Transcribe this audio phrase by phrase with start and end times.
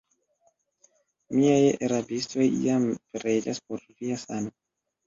[1.35, 1.61] Miaj
[1.93, 2.89] rabistoj jam
[3.21, 4.59] preĝas por via sano.